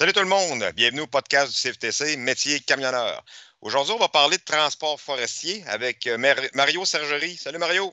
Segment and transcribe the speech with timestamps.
[0.00, 3.22] Salut tout le monde, bienvenue au podcast du CFTC, métier camionneur.
[3.60, 6.16] Aujourd'hui, on va parler de transport forestier avec euh,
[6.54, 7.36] Mario Sergerie.
[7.36, 7.92] Salut Mario.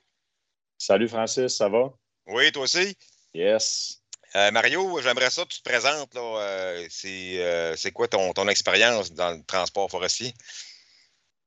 [0.77, 1.91] Salut Francis, ça va?
[2.27, 2.95] Oui, toi aussi?
[3.33, 4.01] Yes.
[4.37, 6.15] Euh, Mario, j'aimerais ça que tu te présentes.
[6.15, 10.33] Euh, c'est quoi ton, ton expérience dans le transport forestier?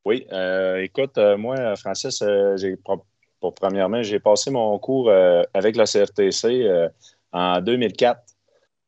[0.04, 0.27] Oui,
[0.82, 2.22] écoute, moi, Francis,
[2.57, 5.11] j'ai pour premièrement, j'ai passé mon cours
[5.54, 6.68] avec la CFTC
[7.32, 8.21] en 2004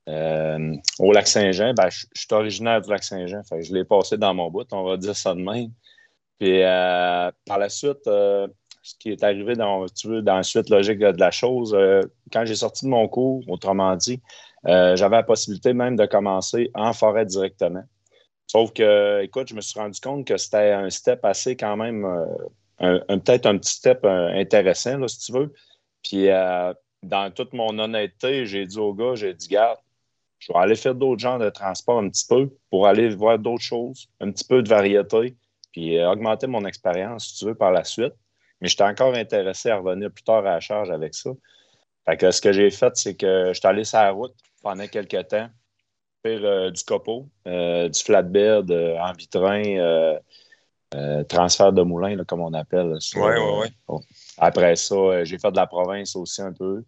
[0.08, 4.34] euh, au lac Saint-Jean, ben, je, suis originaire du lac Saint-Jean, je l'ai passé dans
[4.34, 5.70] mon bout, on va dire ça de même.
[6.38, 8.48] Puis euh, par la suite, euh,
[8.82, 11.76] ce qui est arrivé dans, tu veux, dans la suite logique de la chose,
[12.32, 14.20] quand j'ai sorti de mon cours, autrement dit,
[14.64, 17.84] j'avais la possibilité même de commencer en forêt directement.
[18.48, 22.04] Sauf que, écoute, je me suis rendu compte que c'était un step assez quand même,
[22.80, 25.52] peut-être un petit step intéressant, là, si tu veux.
[26.02, 26.26] Puis,
[27.04, 29.78] dans toute mon honnêteté, j'ai dit au gars, j'ai dit, garde,
[30.42, 33.62] je vais aller faire d'autres genres de transport un petit peu pour aller voir d'autres
[33.62, 35.36] choses, un petit peu de variété,
[35.70, 38.14] puis euh, augmenter mon expérience, si tu veux, par la suite.
[38.60, 41.30] Mais j'étais encore intéressé à revenir plus tard à la charge avec ça.
[42.04, 44.86] Fait que ce que j'ai fait, c'est que je suis allé sur la route pendant
[44.88, 45.48] quelques temps,
[46.24, 50.18] faire euh, du copeau, euh, du flatbed en vitrin,
[51.28, 52.98] transfert de moulin, comme on appelle.
[53.14, 53.98] Oui, oui, oui.
[54.38, 56.82] Après ça, j'ai fait de la province aussi un peu.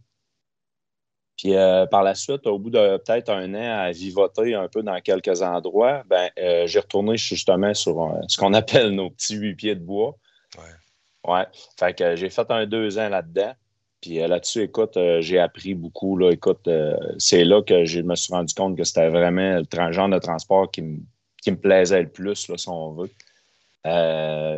[1.37, 4.83] Puis euh, par la suite, au bout de peut-être un an à vivoter un peu
[4.83, 9.35] dans quelques endroits, ben, euh, j'ai retourné justement sur euh, ce qu'on appelle nos petits
[9.35, 10.17] huit pieds de bois.
[10.57, 11.33] Ouais.
[11.33, 11.47] Ouais.
[11.79, 13.53] Fait que j'ai fait un deux ans là-dedans.
[14.01, 16.19] Puis là-dessus, écoute, j'ai appris beaucoup.
[16.19, 16.69] Là, écoute,
[17.17, 20.71] c'est là que je me suis rendu compte que c'était vraiment le genre de transport
[20.71, 23.11] qui, me plaisait le plus, là, si on veut.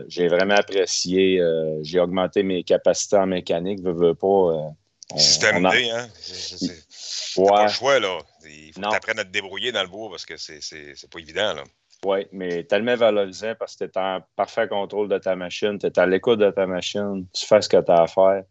[0.08, 1.40] j'ai vraiment apprécié.
[1.82, 4.74] j'ai augmenté mes capacités en mécanique, veux, veux pas
[5.14, 6.08] Système D, hein?
[6.18, 8.18] C'est pas le choix, là.
[8.44, 11.18] Il faut que tu apprennes à te débrouiller dans le bois parce que c'est pas
[11.18, 11.62] évident, là.
[12.04, 15.86] Oui, mais tellement valorisant parce que tu es en parfait contrôle de ta machine, tu
[15.86, 18.44] es à l'écoute de ta machine, tu fais ce que tu as à faire.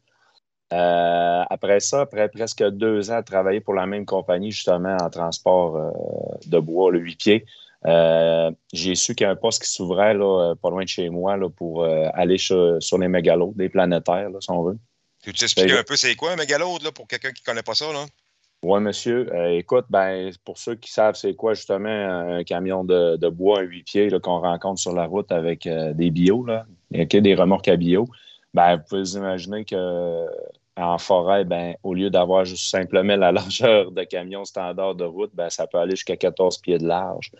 [0.74, 5.10] Euh, après ça, après presque deux ans à travailler pour la même compagnie, justement, en
[5.10, 5.92] transport euh,
[6.48, 7.46] de bois, le huit pieds,
[7.86, 11.38] euh, j'ai su qu'il y a un poste qui s'ouvrait pas loin de chez moi
[11.38, 14.80] là, pour aller sur, les mégalos, des planétaires, là, si on veut.
[15.26, 17.64] Tu peux t'expliquer un peu c'est quoi un mégalo là, pour quelqu'un qui ne connaît
[17.64, 17.92] pas ça?
[17.92, 18.06] Là?
[18.62, 19.28] Oui, monsieur.
[19.34, 23.64] Euh, écoute, ben, pour ceux qui savent c'est quoi justement un camion de, bois, un
[23.64, 27.76] huit pieds qu'on rencontre sur la route avec euh, des bio, là, des remorques à
[27.76, 28.08] bio,
[28.54, 30.28] ben, vous pouvez vous imaginer que
[30.78, 35.32] en forêt, ben, au lieu d'avoir juste simplement la largeur de camion standard de route,
[35.34, 37.32] ben, ça peut aller jusqu'à 14 pieds de large.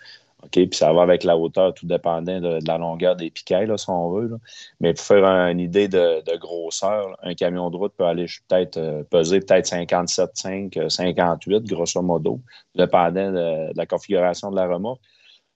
[0.52, 3.90] Puis ça va avec la hauteur, tout dépendant de, la longueur des piquets, là, si
[3.90, 4.38] on veut.
[4.80, 9.04] Mais pour faire une idée de, grosseur, un camion de route peut aller peut-être euh,
[9.04, 12.42] peser peut-être 57,5, 58, grosso modo,
[12.76, 15.02] dépendant de, la configuration de la remorque.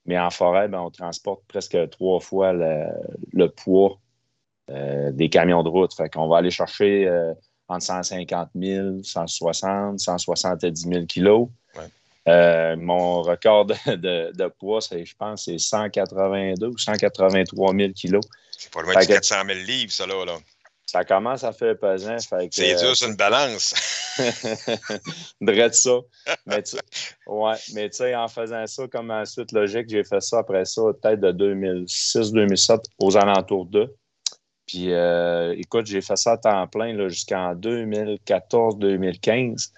[0.06, 4.00] Mais en forêt, ben, on transporte presque trois fois le, poids
[4.72, 5.94] euh, des camions de route.
[5.94, 7.34] Fait qu'on va aller chercher euh,
[7.68, 11.50] entre 150 000, 160, 170 000 kilos.
[12.30, 18.22] Euh, mon record de, poids, je pense, c'est 182 ou 183 000 kilos.
[18.52, 20.16] C'est pas loin de 400 000 livres, ça, là.
[20.86, 22.18] Ça commence à faire pesant.
[22.52, 23.76] C'est dur sur une balance.
[25.42, 26.00] Drette ça.
[26.48, 26.78] Mais tu
[27.28, 30.82] ouais, mais tu sais, en faisant ça comme suite logique, j'ai fait ça après ça,
[31.00, 31.32] peut-être de
[31.86, 33.94] 2006-2007 aux alentours d'eux.
[34.66, 39.74] Puis euh, écoute, j'ai fait ça à temps plein jusqu'en 2014-2015.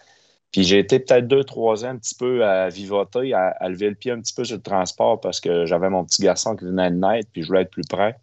[0.52, 3.96] Puis j'ai été peut-être deux, trois ans un petit peu à vivoter, à, lever le
[3.96, 6.92] pied un petit peu sur le transport parce que j'avais mon petit garçon qui venait
[6.92, 8.16] de naître, puis je voulais être plus près.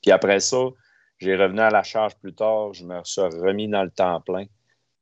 [0.00, 0.64] Puis après ça,
[1.18, 4.46] j'ai revenu à la charge plus tard, je me suis remis dans le temps plein.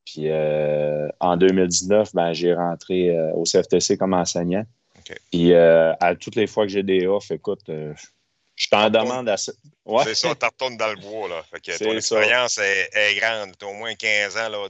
[0.04, 4.64] Puis euh, en 2019, ben, j'ai rentré euh, au CFTC comme enseignant.
[5.30, 9.36] Puis euh, à toutes les fois que j'ai des offres, écoute, je t'en demande à
[9.84, 10.02] Ouais.
[10.04, 11.28] C'est ça, tu retournes dans le bois.
[11.28, 11.44] Là.
[11.50, 13.54] Fait que ton expérience est, grande.
[13.58, 14.69] Tu as au moins 15 ans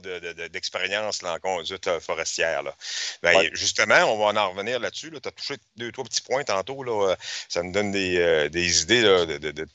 [0.51, 2.63] d'expérience de, en conduite euh, forestière.
[2.63, 2.75] Là.
[3.23, 5.09] Ben, Justement, on va en revenir là-dessus.
[5.09, 5.19] Là.
[5.21, 6.83] Tu as touché deux, trois petits points tantôt.
[6.83, 7.15] Là.
[7.47, 9.67] Ça me donne des, euh, des idées de,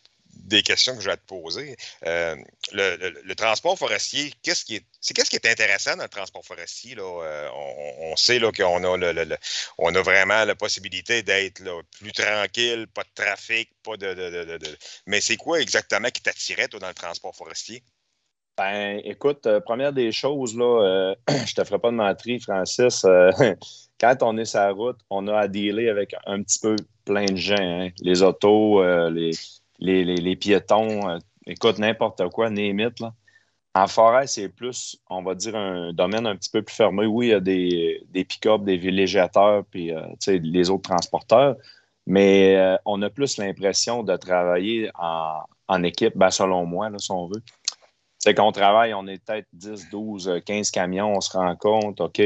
[0.45, 1.77] des questions que je vais te poser.
[2.07, 2.37] Euh,
[2.73, 6.95] le, transport forestier, qu'est-ce qui est, c'est qu'est-ce qui est intéressant dans le transport forestier?
[6.95, 7.03] Là?
[7.03, 7.49] Euh,
[8.01, 9.37] on, sait là, qu'on a, le,
[9.79, 11.63] on a vraiment la possibilité d'être
[11.99, 14.59] plus tranquille, pas de trafic, pas de.
[15.07, 17.83] Mais c'est quoi exactement qui t'attirait, toi, dans le transport forestier?
[18.59, 23.07] Ben, écoute, euh, première des choses, là, je te ferai pas de mentir, Francis.
[24.01, 26.77] quand on est sur la route, on a à dealer avec un petit peu
[27.07, 27.57] plein de gens.
[27.59, 27.89] Hein.
[28.03, 29.33] Les autos, les,
[29.81, 33.03] les, piétons, euh, écoute, n'importe quoi, némite.
[33.75, 37.07] En forêt, c'est plus, on va dire, un domaine un petit peu plus fermé.
[37.07, 41.57] Oui, il y a des, des pick-up, des villégiateurs, puis euh, les autres transporteurs,
[42.07, 47.13] mais euh, on a plus l'impression de travailler en, équipe, ben, selon moi, là, si
[47.13, 47.43] on veut.
[48.19, 52.21] C'est qu'on travaille, on est peut-être 10, 12, 15 camions, on se rend compte, OK,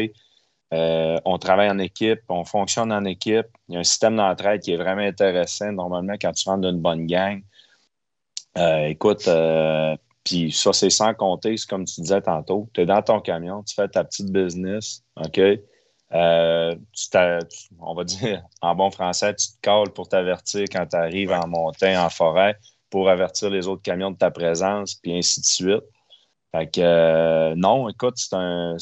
[0.75, 3.47] euh, on travaille en équipe, on fonctionne en équipe.
[3.69, 6.71] Il y a un système d'entraide qui est vraiment intéressant, normalement, quand tu rentres dans
[6.71, 7.43] une bonne gang.
[8.57, 9.29] écoute,
[10.25, 13.63] puis ça, c'est sans compter, c'est comme tu disais tantôt, tu es dans ton camion,
[13.63, 15.39] tu fais ta petite business, OK?
[16.13, 16.75] Euh,
[17.81, 21.47] on va dire en bon français, tu te calls pour t'avertir quand tu arrives en
[21.47, 22.57] montagne, en forêt,
[22.89, 25.85] pour avertir les autres camions de ta présence, puis ainsi de suite.
[26.53, 28.77] Fait que euh, non, écoute, c'est un.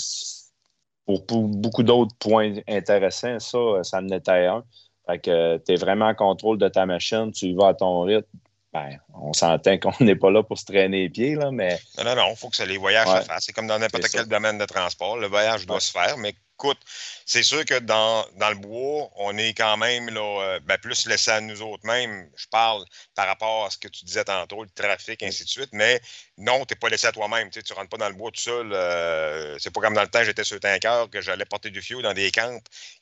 [1.07, 4.65] Pour, beaucoup d'autres points intéressants, ça, ça en était un.
[5.07, 8.03] Fait que tu es vraiment en contrôle de ta machine, tu y vas à ton
[8.03, 8.29] rythme,
[8.73, 11.79] ben, on s'entend qu'on n'est pas là pour se traîner les pieds, là, mais.
[11.99, 13.45] Non, non, non, il faut que les voyages se fassent.
[13.45, 15.19] C'est comme dans n'importe quel domaine de transport.
[15.19, 16.79] Le voyage doit se faire, mais écoute,
[17.27, 21.31] c'est sûr que dans, le bois, on est quand même là, euh, ben, plus laissé
[21.31, 22.29] à nous autres mêmes.
[22.37, 22.85] Je parle
[23.15, 26.01] par rapport à ce que tu disais tantôt, le trafic, ainsi de suite, mais
[26.39, 27.51] non, tu n'es pas laissé à toi-même.
[27.51, 28.73] Tu ne rentres pas dans le bois tout seul.
[28.73, 31.83] Euh, c'est pas comme dans le temps, j'étais sur le tanker, que j'allais porter du
[31.83, 32.59] fioul dans des camps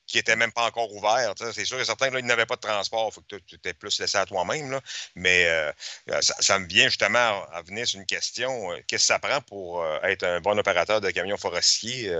[0.07, 1.35] qui n'étaient même pas encore ouverts.
[1.53, 3.11] C'est sûr et certain qu'ils n'avaient pas de transport.
[3.11, 4.81] Il faut que tu étais plus laissé à toi-même.
[5.15, 5.73] Mais euh,
[6.21, 8.71] ça, me vient justement à venir sur une question.
[8.89, 12.13] Qu'est-ce que ça prend pour être un bon opérateur de camion forestier?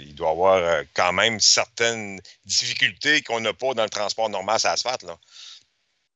[0.00, 4.70] il doit avoir quand même certaines difficultés qu'on n'a pas dans le transport normal sur
[4.70, 5.06] l'asphalte.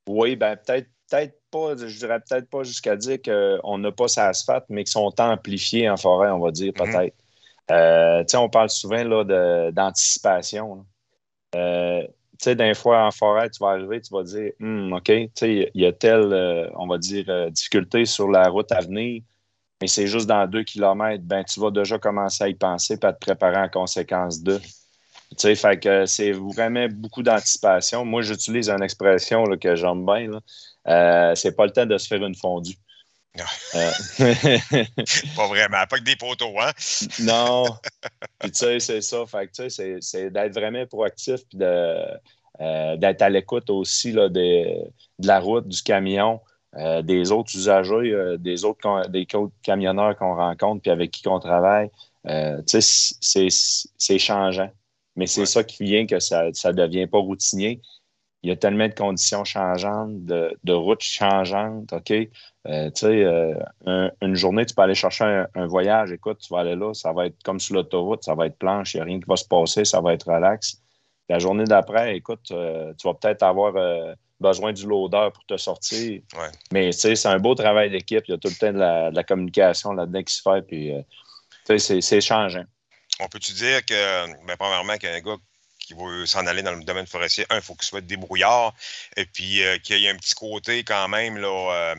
[0.09, 4.29] Oui, ben peut-être peut-être pas, je dirais peut-être pas jusqu'à dire qu'on n'a pas sa
[4.29, 6.93] asphalte, mais qu'ils sont amplifiés en forêt, on va dire mm-hmm.
[6.93, 7.17] peut-être.
[7.71, 10.87] Euh, on parle souvent là, d'anticipation.
[11.55, 15.09] Euh, tu sais, d'un fois en forêt, tu vas arriver, tu vas dire, hmm, OK,
[15.11, 19.23] il y a telle, euh, on va dire, difficulté sur la route à venir,
[19.81, 23.05] mais c'est juste dans deux kilomètres, ben, tu vas déjà commencer à y penser et
[23.05, 24.61] à te préparer en conséquence de.
[25.33, 28.05] Tu sais, fait que c'est vraiment beaucoup d'anticipation.
[28.05, 30.29] Moi, j'utilise une expression que j'aime bien.
[30.89, 32.77] Euh, c'est pas le temps de se faire une fondue.
[33.75, 33.91] Euh,
[35.35, 36.71] pas vraiment, pas que des poteaux, hein?
[37.23, 37.65] non.
[38.39, 39.25] Puis tu sais, c'est ça.
[39.25, 44.29] Fait que tu sais, c'est d'être vraiment proactif puis euh, d'être à l'écoute aussi là,
[44.29, 44.67] de,
[45.21, 46.43] la route, du camion,
[46.77, 49.27] des autres usagers, des autres des
[49.63, 51.89] camionneurs qu'on rencontre puis avec qui on travaille.
[52.69, 53.49] tu sais,
[53.97, 54.71] c'est changeant.
[55.17, 57.81] Mais c'est ça qui vient que ça ne devient pas routinier.
[58.43, 62.11] Il y a tellement de conditions changeantes, de, routes changeantes, OK?
[62.11, 66.11] Euh, tu sais, euh, une journée, tu peux aller chercher un, voyage.
[66.11, 68.95] Écoute, tu vas aller là, ça va être comme sur l'autoroute, ça va être planche,
[68.95, 70.83] il n'y a rien qui va se passer, ça va être relax.
[71.29, 73.75] La journée d'après, écoute, euh, tu vas peut-être avoir
[74.41, 76.21] besoin du loader pour te sortir.
[76.73, 78.25] Mais tu sais, c'est un beau travail d'équipe.
[78.27, 80.63] Il y a tout le temps de la, communication là-dedans qui se fait.
[80.63, 80.93] Puis,
[81.65, 82.65] tu sais, c'est changeant
[83.23, 85.37] on peut-tu dire que, ben, premièrement, qu'un gars
[85.79, 88.75] qui veut s'en aller dans le domaine forestier, un, il faut qu'il soit débrouillard,
[89.17, 91.95] et puis euh, qu'il y ait un petit côté quand même, là, euh,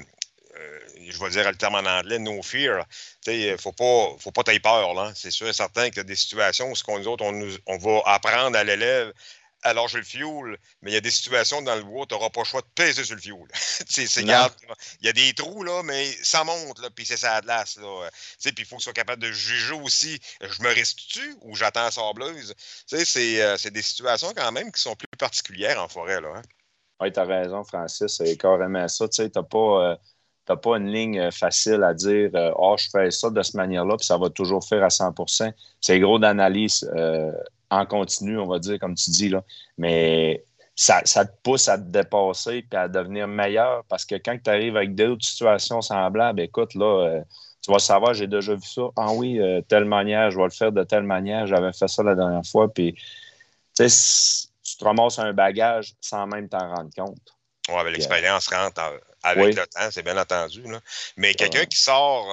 [0.57, 0.79] euh,
[1.09, 2.85] je vais dire le terme en anglais, no fear.
[3.27, 5.11] Il ne faut pas, faut pas peur.
[5.15, 7.49] C'est sûr et certain qu'il y a des situations où ce qu'on, nous autres, on,
[7.65, 9.11] on va apprendre à l'élève
[9.63, 12.29] alors j'ai le fuel, mais il y a des situations dans le bois, tu n'auras
[12.29, 13.35] pas le choix de peser sur le fuel.
[13.97, 17.77] il y a des trous, là, mais ça monte, là, puis c'est ça glace.
[17.77, 18.09] Là.
[18.41, 21.91] Puis il faut que soit capable de juger aussi, je me reste-tu ou j'attends la
[21.91, 22.53] sableuse?
[22.93, 26.21] Euh, c'est des situations quand même qui sont plus particulières en forêt.
[26.21, 26.41] Là, hein.
[26.99, 29.07] Oui, tu as raison, Francis, c'est carrément ça.
[29.07, 29.91] Tu n'as pas...
[29.91, 29.95] Euh,
[30.61, 34.05] pas une ligne euh, facile à dire oh, je fais ça de cette manière-là, puis
[34.05, 36.85] ça va toujours faire à 100% C'est gros d'analyse
[37.73, 39.29] en continu, on va dire, comme tu dis.
[39.29, 39.43] Là.
[39.77, 40.43] Mais
[40.75, 44.77] ça, te pousse à te dépasser et à devenir meilleur parce que quand tu arrives
[44.77, 47.21] avec d'autres situations semblables, écoute, là, euh,
[47.61, 48.83] tu vas savoir, j'ai déjà vu ça.
[48.97, 51.47] Ah oui, euh, telle manière, je vais le faire de telle manière.
[51.47, 52.71] J'avais fait ça la dernière fois.
[52.71, 52.95] Puis,
[53.75, 57.35] tu te ramasses un bagage sans même t'en rendre compte.
[57.69, 58.81] Oui, avec l'expérience rentre
[59.23, 60.63] avec le temps, c'est bien entendu.
[61.15, 62.27] Mais quelqu'un qui sort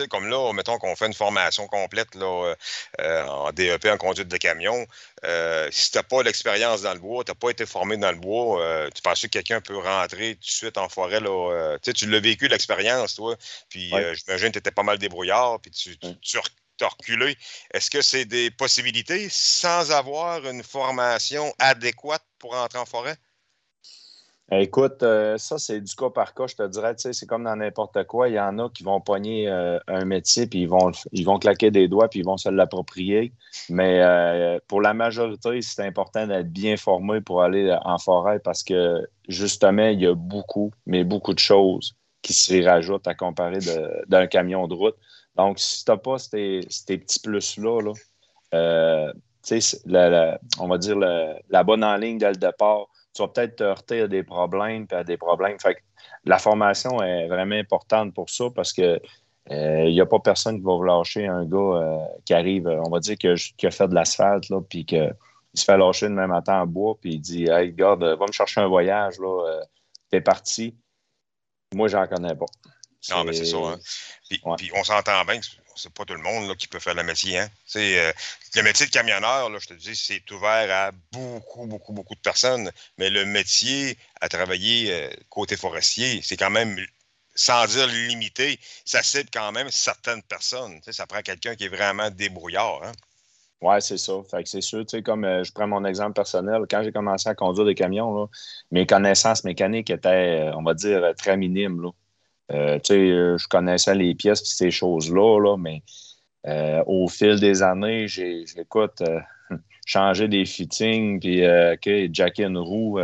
[0.00, 2.54] euh, comme là, mettons qu'on fait une formation complète là,
[3.00, 4.86] euh, en DEP, en conduite de camion,
[5.24, 8.10] euh, si tu n'as pas l'expérience dans le bois, tu n'as pas été formé dans
[8.10, 11.78] le bois, euh, tu penses que quelqu'un peut rentrer tout de suite en forêt, là,
[11.82, 13.36] tu l'as vécu l'expérience, toi,
[13.68, 17.36] puis j'imagine que tu étais pas mal débrouillard, puis tu, tu, as reculé.
[17.72, 23.16] Est-ce que c'est des possibilités sans avoir une formation adéquate pour entrer en forêt?
[24.52, 26.94] Euh, écoute, euh, ça, c'est du cas par cas, je te dirais.
[26.98, 28.28] C'est comme dans n'importe quoi.
[28.28, 31.38] Il y en a qui vont pogner euh, un métier, puis ils vont, ils vont
[31.38, 33.32] claquer des doigts, puis ils vont se l'approprier.
[33.70, 34.02] Mais
[34.68, 39.88] pour la majorité, c'est important d'être bien formé pour aller en forêt parce que, justement,
[39.88, 43.58] il y a beaucoup, mais beaucoup de choses qui s'y rajoutent à comparer
[44.08, 44.96] d'un camion de route.
[45.36, 47.80] Donc, si tu n'as pas ces, petits plus-là,
[48.52, 49.12] là,
[49.86, 53.64] la, on va dire la bonne en ligne dès le départ, tu vas peut-être te
[53.64, 55.58] heurter à des problèmes, puis à des problèmes.
[55.60, 55.76] Fait
[56.24, 59.00] la formation est vraiment importante pour ça parce que
[59.50, 62.66] il euh, n'y a pas personne qui va vous lâcher un gars euh, qui arrive,
[62.66, 65.14] on va dire, qui a fait de l'asphalte, puis qu'il
[65.52, 68.32] se fait lâcher le même matin en bois, puis il dit Hey, garde, va me
[68.32, 69.62] chercher un voyage, là, euh,
[70.10, 70.74] t'es parti.
[71.74, 72.46] Moi, j'en connais pas.
[73.10, 73.58] Non, mais c'est ça.
[73.58, 73.78] Hein.
[74.30, 74.40] Puis,
[74.74, 75.40] on s'entend bien
[75.76, 77.38] c'est pas tout le monde qui peut faire le métier.
[77.38, 77.48] Hein.
[77.74, 82.20] le métier de camionneur, là, je te dis, c'est ouvert à beaucoup, beaucoup, beaucoup de
[82.20, 82.70] personnes.
[82.98, 86.76] Mais le métier à travailler côté forestier, c'est quand même
[87.34, 90.80] sans dire limité, ça cible quand même certaines personnes.
[90.90, 92.82] ça prend quelqu'un qui est vraiment débrouillard.
[92.84, 92.92] Hein?
[93.60, 94.12] Oui, c'est ça.
[94.44, 97.74] C'est sûr, comme euh, je prends mon exemple personnel, quand j'ai commencé à conduire des
[97.74, 98.28] camions,
[98.70, 101.90] mes connaissances mécaniques étaient, euh, on va dire, très minimes.
[102.52, 105.82] Euh, je connaissais les pièces et ces choses-là, là, mais
[106.86, 109.02] au fil des années, j'ai, écoute,
[109.86, 112.98] changé des fittings, puis okay, jacké une roue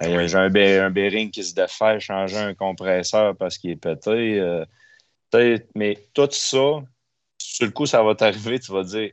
[0.00, 4.38] j'ai un, bearing qui se défait, changer un compresseur parce qu'il est pété.
[4.38, 4.64] Euh,
[5.74, 6.82] mais tout ça,
[7.38, 9.10] sur le coup, ça va t'arriver, tu vas dire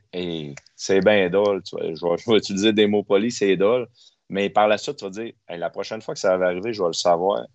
[0.76, 1.62] c'est bien dole.
[1.72, 3.88] je, vais, utiliser des mots polis, c'est dole.
[4.28, 6.82] Mais par la suite, tu vas dire la prochaine fois que ça va arriver, je
[6.82, 7.46] vais le savoir.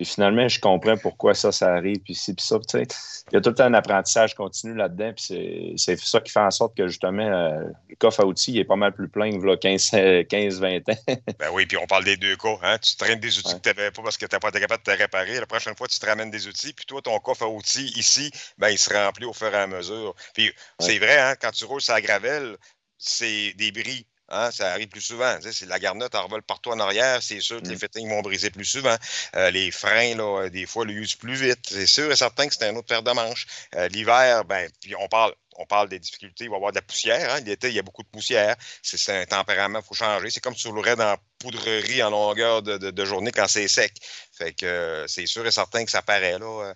[0.00, 2.58] Et finalement, je comprends pourquoi ça, ça arrive, puis ci, puis ça.
[2.72, 6.40] Il y a tout le temps un apprentissage continu là-dedans, puis c'est ça qui fait
[6.40, 9.36] en sorte que, justement, euh, le coffre à outils est pas mal plus plein que
[9.36, 10.96] 15-20 ans.
[11.38, 12.56] ben oui, puis on parle des deux cas.
[12.62, 12.78] Hein?
[12.78, 14.82] Tu traînes des outils que tu n'avais pas parce que tu n'as pas été capable
[14.82, 15.38] de te réparer.
[15.38, 18.30] La prochaine fois, tu te ramènes des outils, puis toi, ton coffre à outils, ici,
[18.56, 20.14] ben, il se remplit au fur et à mesure.
[20.32, 22.56] Puis c'est vrai, hein, quand tu roules sur la gravelle,
[22.96, 25.36] c'est des bris Hein, ça arrive plus souvent.
[25.50, 27.80] Si la garnotte en revole partout en arrière, c'est sûr que les mm.
[27.80, 28.96] fittings vont briser plus souvent.
[29.34, 31.66] Euh, les freins, là, des fois, le usent plus vite.
[31.68, 33.46] C'est sûr et certain que c'est un autre paire de manches.
[33.74, 36.76] Euh, l'hiver, ben, puis on parle, on parle des difficultés, il va y avoir de
[36.76, 37.34] la poussière.
[37.34, 37.40] Hein.
[37.40, 38.54] L'été, il y a beaucoup de poussière.
[38.82, 40.30] C'est un tempérament, il faut changer.
[40.30, 43.92] C'est comme si tu roulerais dans la poudrerie en longueur de, journée quand c'est sec.
[44.32, 46.74] Fait que euh, c'est sûr et certain que ça paraît là.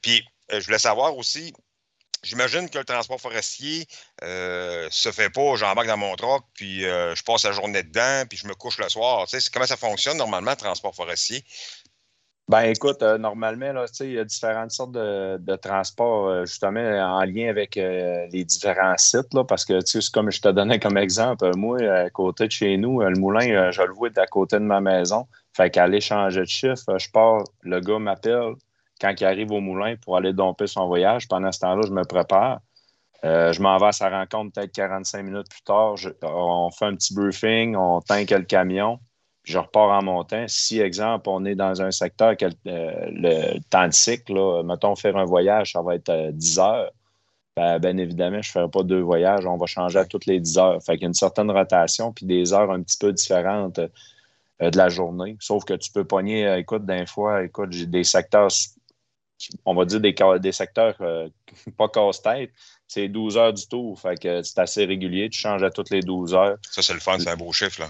[0.00, 1.52] puis je voulais savoir aussi,
[2.24, 3.86] J'imagine que le transport forestier
[4.22, 8.24] euh, se fait pas, j'embarque dans mon truck, puis euh, je passe la journée dedans,
[8.28, 9.26] puis je me couche le soir.
[9.52, 11.44] Comment ça fonctionne normalement, le transport forestier?
[12.48, 17.24] Ben écoute, euh, normalement, là, il y a différentes sortes de, transports, euh, justement, en
[17.24, 19.80] lien avec les différents sites, là, parce que,
[20.12, 23.82] comme je te donnais comme exemple, moi, à côté de chez nous, le moulin, je
[23.82, 25.26] le vois à côté de ma maison.
[25.56, 28.54] Fait qu'aller changer de chiffre, je pars, le gars m'appelle,
[29.02, 31.26] quand il arrive au moulin pour aller domper son voyage.
[31.26, 32.60] Pendant ce temps-là, je me prépare.
[33.24, 35.94] Euh, je m'en vais à sa rencontre peut-être 45 minutes plus tard.
[36.22, 38.98] on fait un petit briefing, on tanque le camion,
[39.42, 40.44] puis je repars en montant.
[40.48, 45.16] Si, exemple, on est dans un secteur que euh, le, temps de cycle, mettons faire
[45.16, 46.90] un voyage, ça va être 10 euh, heures.
[47.56, 49.46] Ben, bien évidemment, je ne ferai pas deux voyages.
[49.46, 50.82] On va changer à toutes les 10 heures.
[50.82, 54.78] Fait qu'il y a une certaine rotation, puis des heures un petit peu différentes de
[54.78, 55.36] la journée.
[55.40, 58.50] Sauf que tu peux pogner, écoute, d'un fois, écoute, j'ai des secteurs
[59.64, 61.28] on va dire, des, des secteurs euh,
[61.78, 62.50] pas casse-tête,
[62.88, 63.98] c'est 12 heures du tour.
[64.00, 65.28] Fait que c'est assez régulier.
[65.30, 66.56] Tu changes à toutes les 12 heures.
[66.70, 67.88] Ça, c'est le fun, c'est un beau chiffre, là.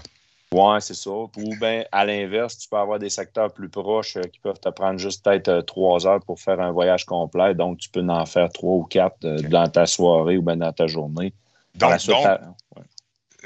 [0.51, 1.09] Oui, c'est ça.
[1.09, 4.69] Ou bien, à l'inverse, tu peux avoir des secteurs plus proches euh, qui peuvent te
[4.69, 7.55] prendre juste peut-être euh, trois heures pour faire un voyage complet.
[7.55, 10.85] Donc, tu peux en faire trois ou quatre dans ta soirée ou bien dans ta
[10.85, 11.33] journée.
[11.73, 12.27] Donc, donc...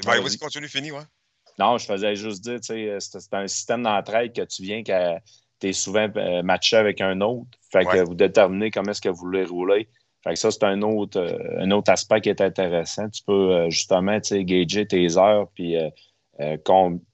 [0.04, 1.00] Ben, vas-y, continue, fini, ouais.
[1.58, 5.20] Non, je faisais juste dire, tu sais, c'est un système d'entraide que tu viens qu'à
[5.60, 7.48] tu es souvent euh, matché avec un autre.
[7.70, 9.88] Fait que vous déterminez comment est-ce que vous voulez rouler.
[10.24, 13.08] Fait que ça, c'est un autre, euh, un autre aspect qui est intéressant.
[13.08, 15.76] Tu peux euh, justement gager tes heures, puis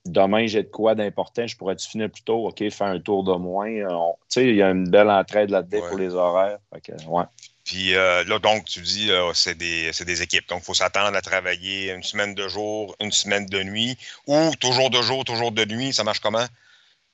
[0.05, 3.33] demain j'ai de quoi d'important, je pourrais-tu finir plus tôt, OK, faire un tour de
[3.33, 3.67] moins.
[3.67, 6.59] il y a une belle entraide là-dedans pour les horaires.
[6.73, 7.23] Fait que, ouais.
[7.63, 10.47] Puis là, donc, tu dis, c'est des, des, équipes.
[10.47, 13.97] Donc, il faut s'attendre à travailler une semaine de jour, une semaine de nuit,
[14.27, 15.91] ou toujours de jour, toujours de nuit.
[15.91, 16.45] Ça marche comment?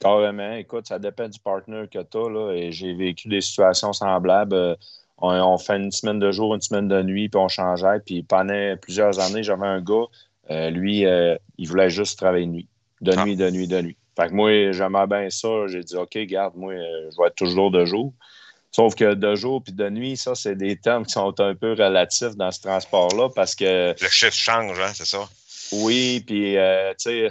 [0.01, 0.53] Carrément.
[0.53, 2.29] Écoute, ça dépend du partner que tu as.
[2.29, 4.55] Là, et j'ai vécu des situations semblables.
[4.55, 4.75] Euh,
[5.20, 8.00] on, fait une semaine de jour, une semaine de nuit, puis on changeait.
[8.03, 10.05] Puis pendant plusieurs années, j'avais un gars,
[10.50, 12.67] euh, lui, euh, il voulait juste travailler de nuit.
[13.01, 13.24] De ah.
[13.24, 13.98] nuit, de nuit, de nuit.
[14.20, 15.67] Fait que moi, j'aimais bien ça.
[15.67, 18.12] J'ai dit, OK, garde, moi, je vais être toujours de jour.
[18.72, 21.74] Sauf que de jour puis de nuit, ça, c'est des termes qui sont un peu
[21.74, 23.93] relatifs dans ce transport-là parce que.
[24.01, 25.29] Le chiffre change, hein, c'est ça?
[25.74, 27.29] Oui, puis, tu sais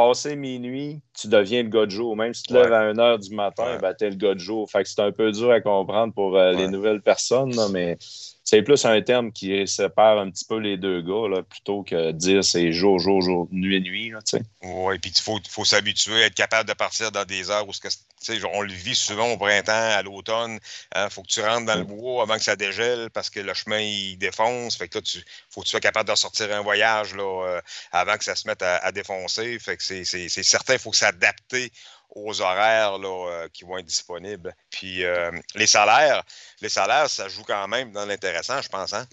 [0.00, 2.16] passé minuit, tu deviens le gars de jour.
[2.16, 4.34] Même si tu te lèves à 1 h du matin, ben, tu es le gars
[4.34, 4.70] de jour.
[4.70, 7.98] Fait que c'est un peu dur à comprendre pour euh, les nouvelles personnes, mais
[8.50, 12.10] c'est plus un terme qui sépare un petit peu les deux gars, là, plutôt que
[12.10, 14.12] dire c'est jour, jour, jour, nuit, nuit.
[14.64, 17.72] Oui, puis il faut, faut s'habituer à être capable de partir dans des heures où
[17.72, 17.88] ce que,
[18.52, 20.58] on le vit souvent au printemps, à l'automne.
[20.96, 23.38] Il hein, faut que tu rentres dans le bois avant que ça dégèle parce que
[23.38, 24.76] le chemin il défonce.
[24.76, 27.60] Fait que là, tu faut que tu sois capable de sortir un voyage là, euh,
[27.92, 29.60] avant que ça se mette à, défoncer.
[29.60, 31.70] Fait que c'est certain, il faut s'adapter
[32.14, 34.54] aux horaires euh, qui vont être disponibles.
[34.70, 36.22] Puis euh, les salaires,
[36.60, 38.92] les salaires, ça joue quand même dans l'intéressant, je pense.
[38.92, 39.06] Hein?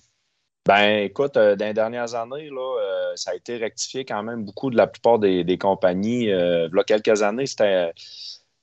[0.66, 4.70] Ben, écoute, euh, dans les dernières années, là, ça a été rectifié quand même beaucoup
[4.70, 6.26] de la plupart des, compagnies.
[6.26, 7.94] il y a quelques années, c'était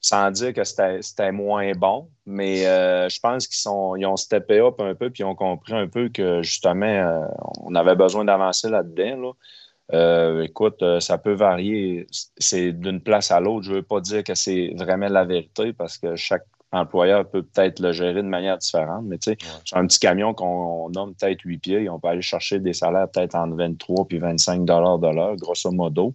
[0.01, 3.59] sans dire que c'était moins bon, mais je pense qu'ils
[3.99, 7.27] ils ont steppé up un peu puis ils ont compris un peu que justement
[7.63, 9.17] on avait besoin d'avancer là-dedans.
[9.17, 9.33] Là.
[9.93, 12.07] Euh, écoute, euh, ça peut varier.
[12.39, 13.65] C'est d'une place à l'autre.
[13.65, 17.43] Je ne veux pas dire que c'est vraiment la vérité parce que chaque employeur peut
[17.43, 19.05] peut-être le gérer de manière différente.
[19.05, 22.23] Mais tu sais, sur un petit camion qu'on nomme peut-être 8 pieds, on peut aller
[22.23, 26.15] chercher des salaires peut-être entre 23 et 25 dollars de l'heure, grosso modo.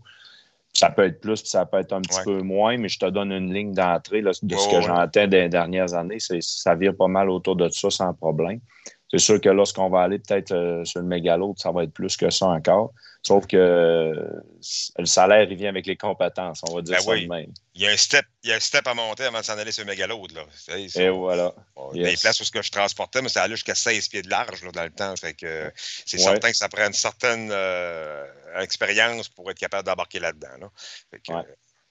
[0.74, 3.06] Ça peut être plus, puis ça peut être un petit peu moins, mais je te
[3.06, 6.20] donne une ligne d'entrée de ce que j'entends des dernières années.
[6.20, 8.60] Ça vire pas mal autour de ça sans problème.
[9.12, 12.16] C'est sûr que lorsqu'on va aller peut-être euh, sur le mégalo, ça va être plus
[12.16, 12.94] que ça encore.
[13.22, 14.14] Sauf que
[14.98, 17.52] le salaire, il vient avec les compétences, on va dire ben ça de même.
[17.74, 19.58] Il y, a un step, il y a un step à monter avant de s'en
[19.58, 20.26] aller sur le mégalo.
[20.34, 20.46] Là.
[20.78, 21.54] Et voilà.
[21.94, 24.08] Il y a des places où ce que je transportais, mais ça allait jusqu'à 16
[24.08, 25.14] pieds de large là, dans le temps.
[25.18, 25.72] Fait que
[26.06, 28.26] c'est certain que ça prend une certaine euh,
[28.60, 30.48] expérience pour être capable d'embarquer là-dedans.
[30.62, 31.46] Là.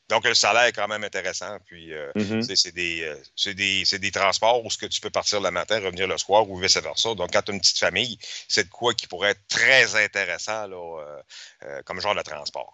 [0.09, 1.59] Donc, le salaire est quand même intéressant.
[1.67, 2.57] Puis, euh, mm-hmm.
[2.57, 6.07] c'est des, euh, des, des, transports où ce que tu peux partir le matin, revenir
[6.07, 7.15] le soir ou vice-versa.
[7.15, 10.67] Donc, quand tu as une petite famille, c'est de quoi qui pourrait être très intéressant
[10.67, 11.03] là,
[11.63, 12.73] euh, comme genre de transport.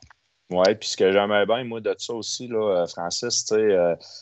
[0.51, 3.47] Oui, puis ce que j'aimais bien, moi, de ça aussi, là, Francis,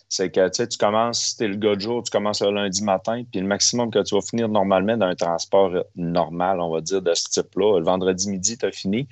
[0.08, 2.82] c'est que tu commences, si tu es le gars de jour, tu commences le lundi
[2.84, 6.80] matin, puis le maximum que tu vas finir normalement dans un transport normal, on va
[6.80, 9.08] dire, de ce type-là, le vendredi midi, tu as fini.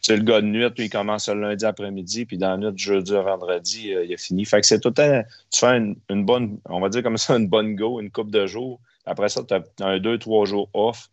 [0.00, 2.78] C'est le gars de nuit, puis il commence le lundi après-midi, puis dans la nuit,
[2.78, 4.44] jeudi à vendredi, euh, il a fini.
[4.44, 7.48] Fait que c'est tout temps, tu fais une, bonne, on va dire comme ça, une
[7.48, 8.80] bonne go, une coupe de jours.
[9.06, 11.10] Après ça, tu as un, deux, trois jours off.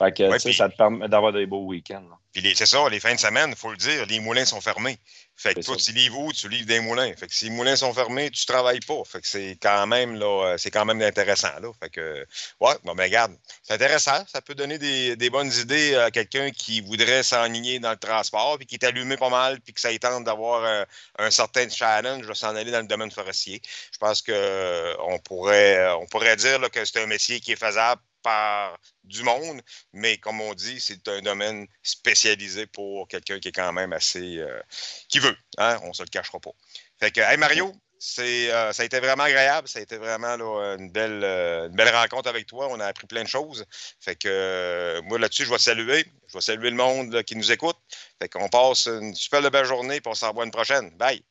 [0.00, 2.02] Fait que, ça te permet d'avoir des beaux week-ends.
[2.32, 4.98] Puis c'est ça, les fins de semaine, il faut le dire, les moulins sont fermés.
[5.36, 6.32] Fait que toi, tu livres où?
[6.32, 7.12] Tu livres des moulins.
[7.16, 9.02] Fait que si les moulins sont fermés, tu travailles pas.
[9.04, 11.52] Fait que c'est quand même là, euh, c'est quand même intéressant.
[11.60, 11.70] Là.
[11.82, 12.26] Fait que
[12.60, 14.24] ouais, bon ben regarde, c'est intéressant.
[14.26, 18.66] Ça peut donner des, bonnes idées à quelqu'un qui voudrait s'enligner dans le transport, puis
[18.66, 20.86] qui est allumé pas mal, puis que ça tente d'avoir un,
[21.18, 23.60] un, certain challenge de s'en aller dans le domaine forestier.
[23.92, 27.56] Je pense que on pourrait on pourrait dire là, que c'est un métier qui est
[27.56, 29.60] faisable par du monde,
[29.92, 34.38] mais comme on dit, c'est un domaine spécialisé pour quelqu'un qui est quand même assez.
[34.38, 34.60] Euh,
[35.08, 35.78] qui veut, hein?
[35.82, 36.52] on ne se le cachera pas.
[36.98, 39.68] Fait que, hey Mario, c'est, euh, ça a été vraiment agréable.
[39.68, 42.68] Ça a été vraiment une, belle, euh, une belle rencontre avec toi.
[42.70, 43.64] On a appris plein de choses.
[44.00, 46.04] Fait que moi, là-dessus, je vais saluer.
[46.28, 47.76] Je vais saluer le monde qui nous écoute.
[48.20, 50.90] Fait qu'on passe une super belle journée et on s'en voit une prochaine.
[50.96, 51.22] Bye.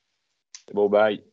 [0.67, 1.23] C'est beau, bye.